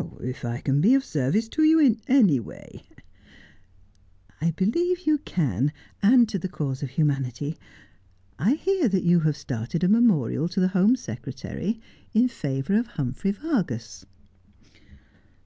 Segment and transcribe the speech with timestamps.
[0.20, 2.82] 'If I can be of service to you in any way'
[4.42, 7.56] I believe you can, and to the cause of humanity.
[8.38, 11.80] I hear that you have started a memorial to the Home Secretary
[12.12, 14.04] in favour of Humphrey Vargas.'